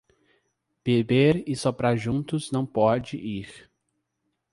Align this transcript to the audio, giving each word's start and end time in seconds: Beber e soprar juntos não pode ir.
Beber 0.83 1.43
e 1.45 1.55
soprar 1.55 1.95
juntos 1.95 2.49
não 2.51 2.65
pode 2.65 3.17
ir. 3.17 3.69